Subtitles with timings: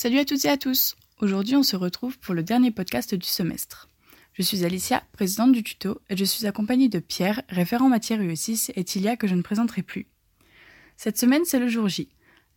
[0.00, 3.26] Salut à toutes et à tous Aujourd'hui on se retrouve pour le dernier podcast du
[3.26, 3.88] semestre.
[4.32, 8.70] Je suis Alicia, présidente du tuto, et je suis accompagnée de Pierre, référent matière UE6,
[8.76, 10.06] et Tilia que je ne présenterai plus.
[10.96, 12.08] Cette semaine c'est le jour J.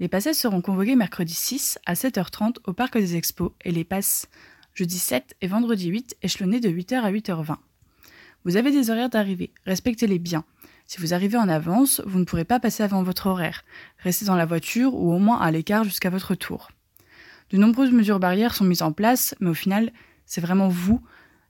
[0.00, 4.26] Les passes seront convoqués mercredi 6 à 7h30 au Parc des Expos et les passes
[4.74, 7.56] jeudi 7 et vendredi 8 échelonnés de 8h à 8h20.
[8.44, 10.44] Vous avez des horaires d'arrivée, respectez-les bien.
[10.86, 13.64] Si vous arrivez en avance, vous ne pourrez pas passer avant votre horaire.
[13.96, 16.68] Restez dans la voiture ou au moins à l'écart jusqu'à votre tour.
[17.50, 19.92] De nombreuses mesures barrières sont mises en place, mais au final,
[20.26, 21.00] c'est vraiment vous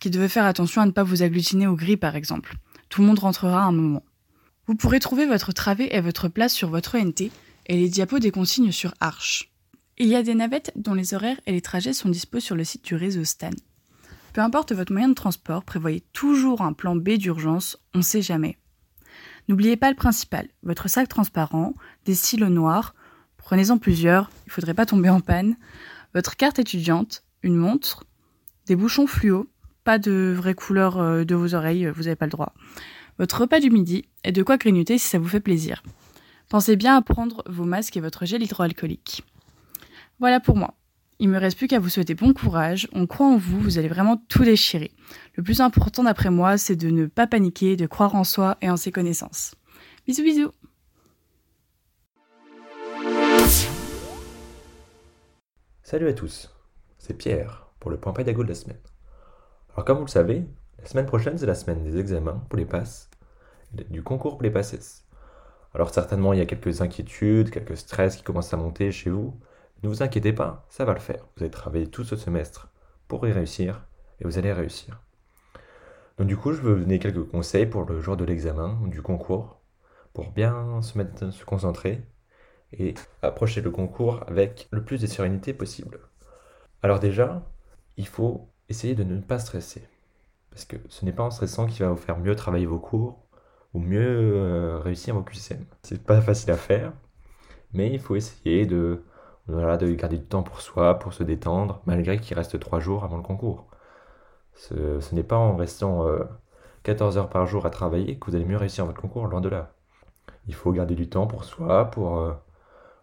[0.00, 2.56] qui devez faire attention à ne pas vous agglutiner au gris, par exemple.
[2.88, 4.02] Tout le monde rentrera un moment.
[4.66, 7.30] Vous pourrez trouver votre travée et votre place sur votre NT
[7.66, 9.52] et les diapos des consignes sur Arch.
[9.98, 12.64] Il y a des navettes dont les horaires et les trajets sont disposés sur le
[12.64, 13.50] site du réseau Stan.
[14.32, 18.22] Peu importe votre moyen de transport, prévoyez toujours un plan B d'urgence, on ne sait
[18.22, 18.56] jamais.
[19.48, 21.74] N'oubliez pas le principal, votre sac transparent,
[22.06, 22.94] des stylos noirs,
[23.44, 25.56] Prenez-en plusieurs, il ne faudrait pas tomber en panne.
[26.14, 28.04] Votre carte étudiante, une montre,
[28.66, 29.48] des bouchons fluo,
[29.84, 32.54] pas de vraie couleur euh, de vos oreilles, vous n'avez pas le droit.
[33.18, 35.82] Votre repas du midi et de quoi grignoter si ça vous fait plaisir.
[36.48, 39.24] Pensez bien à prendre vos masques et votre gel hydroalcoolique.
[40.18, 40.74] Voilà pour moi.
[41.18, 42.88] Il me reste plus qu'à vous souhaiter bon courage.
[42.92, 44.90] On croit en vous, vous allez vraiment tout déchirer.
[45.34, 48.70] Le plus important d'après moi, c'est de ne pas paniquer, de croire en soi et
[48.70, 49.54] en ses connaissances.
[50.06, 50.50] Bisous bisous
[55.92, 56.50] Salut à tous,
[56.96, 58.80] c'est Pierre pour le point pédago de la semaine.
[59.74, 60.42] Alors comme vous le savez,
[60.78, 63.10] la semaine prochaine c'est la semaine des examens pour les passes,
[63.74, 65.04] du concours pour les passes.
[65.74, 69.38] Alors certainement il y a quelques inquiétudes, quelques stress qui commencent à monter chez vous.
[69.82, 71.26] Ne vous inquiétez pas, ça va le faire.
[71.36, 72.72] Vous allez travailler tout ce semestre
[73.06, 73.84] pour y réussir
[74.18, 75.02] et vous allez réussir.
[76.16, 79.02] Donc du coup je veux vous donner quelques conseils pour le jour de l'examen, du
[79.02, 79.60] concours,
[80.14, 82.02] pour bien se, mettre, se concentrer
[82.78, 86.00] et approcher le concours avec le plus de sérénité possible.
[86.82, 87.42] Alors déjà,
[87.96, 89.86] il faut essayer de ne pas stresser.
[90.50, 93.18] Parce que ce n'est pas en stressant qu'il va vous faire mieux travailler vos cours
[93.74, 95.64] ou mieux euh, réussir vos QCM.
[95.82, 96.92] C'est pas facile à faire,
[97.72, 99.02] mais il faut essayer de,
[99.46, 103.04] voilà, de garder du temps pour soi, pour se détendre, malgré qu'il reste 3 jours
[103.04, 103.66] avant le concours.
[104.54, 106.06] Ce, n'est pas en restant
[106.82, 109.40] 14 euh, heures par jour à travailler que vous allez mieux réussir votre concours, loin
[109.40, 109.72] de là.
[110.48, 112.32] Il faut garder du temps pour soi, pour, euh,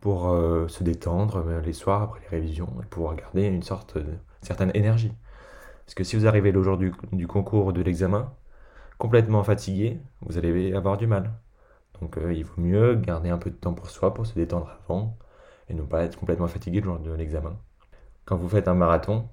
[0.00, 3.98] pour euh, se détendre euh, les soirs après les révisions et pouvoir garder une sorte
[3.98, 5.12] de certaine énergie.
[5.84, 6.92] Parce que si vous arrivez le jour du,
[7.26, 8.32] concours ou de l'examen
[8.98, 11.32] complètement fatigué, vous allez avoir du mal.
[12.00, 14.70] Donc euh, il vaut mieux garder un peu de temps pour soi, pour se détendre
[14.84, 15.16] avant,
[15.68, 17.56] et ne pas être complètement fatigué le jour de l'examen.
[18.24, 19.28] Quand vous faites un marathon,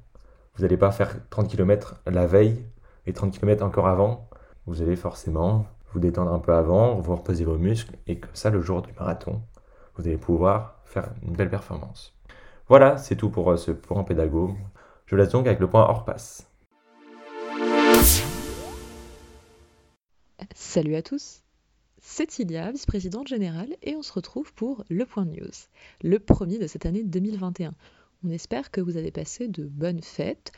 [0.55, 2.65] vous n'allez pas faire 30 km la veille
[3.05, 4.29] et 30 km encore avant.
[4.65, 8.49] Vous allez forcément vous détendre un peu avant, vous reposer vos muscles, et comme ça,
[8.49, 9.41] le jour du marathon,
[9.97, 12.13] vous allez pouvoir faire une belle performance.
[12.67, 14.55] Voilà, c'est tout pour euh, ce point pédago.
[15.05, 16.49] Je laisse donc avec le point hors passe.
[20.53, 21.41] Salut à tous,
[21.99, 25.51] c'est Ilia, vice-présidente générale, et on se retrouve pour le point news,
[26.03, 27.73] le premier de cette année 2021.
[28.23, 30.51] On espère que vous avez passé de bonnes fêtes,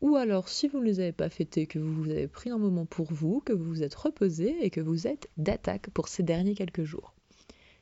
[0.00, 2.86] ou alors si vous ne les avez pas fêtées, que vous avez pris un moment
[2.86, 6.54] pour vous, que vous vous êtes reposé et que vous êtes d'attaque pour ces derniers
[6.54, 7.14] quelques jours.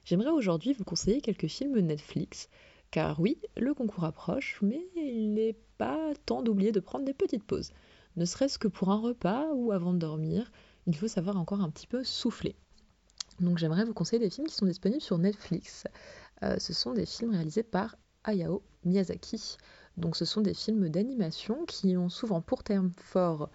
[0.05, 2.49] J'aimerais aujourd'hui vous conseiller quelques films Netflix,
[2.91, 7.45] car oui, le concours approche, mais il n'est pas temps d'oublier de prendre des petites
[7.45, 7.73] pauses.
[8.17, 10.53] Ne serait-ce que pour un repas ou avant de dormir,
[10.87, 12.55] il faut savoir encore un petit peu souffler.
[13.41, 15.85] Donc j'aimerais vous conseiller des films qui sont disponibles sur Netflix.
[16.43, 19.57] Euh, ce sont des films réalisés par Hayao Miyazaki.
[19.97, 23.49] Donc ce sont des films d'animation qui ont souvent pour terme fort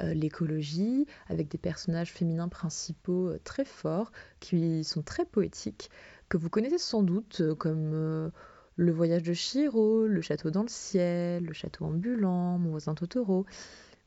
[0.00, 5.90] l'écologie, avec des personnages féminins principaux euh, très forts, qui sont très poétiques,
[6.28, 8.32] que vous connaissez sans doute, euh, comme
[8.76, 13.46] Le voyage de Shiro, Le château dans le ciel, Le château ambulant, Mon voisin Totoro.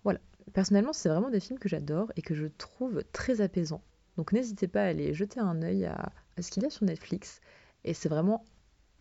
[0.04, 0.20] Voilà,
[0.54, 3.82] personnellement, c'est vraiment des films que j'adore et que je trouve très apaisants.
[4.18, 7.42] Donc n'hésitez pas à aller jeter un œil à, ce qu'il y a sur Netflix.
[7.84, 8.44] Et c'est vraiment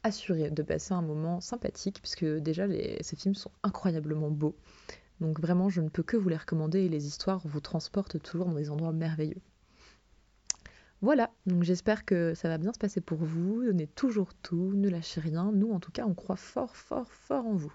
[0.02, 2.66] assuré de passer un moment sympathique, puisque déjà
[3.00, 4.56] ces films sont incroyablement beaux.
[5.20, 8.46] Donc vraiment, je ne peux que vous les recommander et les histoires vous transportent toujours
[8.46, 9.40] dans des endroits merveilleux.
[11.00, 13.62] Voilà, donc j'espère que ça va bien se passer pour vous.
[13.62, 15.52] Donnez toujours tout, ne lâchez rien.
[15.52, 17.74] Nous, en tout cas, on croit fort, fort, fort en vous.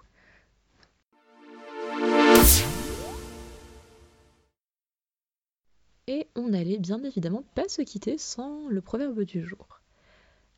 [6.08, 9.80] Et on n'allait bien évidemment pas se quitter sans le proverbe du jour.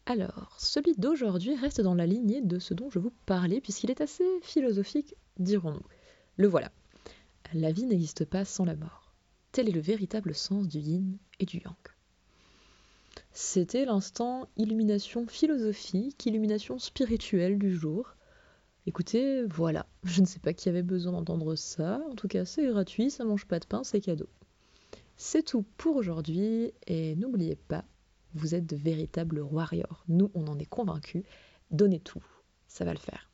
[0.06, 4.00] Alors, celui d'aujourd'hui reste dans la lignée de ce dont je vous parlais, puisqu'il est
[4.00, 5.84] assez philosophique, dirons-nous.
[6.36, 6.72] Le voilà.
[7.52, 9.12] La vie n'existe pas sans la mort.
[9.52, 11.74] Tel est le véritable sens du yin et du yang.
[13.32, 18.14] C'était l'instant illumination philosophique, illumination spirituelle du jour.
[18.86, 22.66] Écoutez, voilà, je ne sais pas qui avait besoin d'entendre ça, en tout cas c'est
[22.66, 24.28] gratuit, ça mange pas de pain, c'est cadeau.
[25.16, 27.84] C'est tout pour aujourd'hui et n'oubliez pas,
[28.34, 30.04] vous êtes de véritables warriors.
[30.08, 31.24] Nous, on en est convaincus.
[31.70, 32.24] Donnez tout,
[32.66, 33.31] ça va le faire.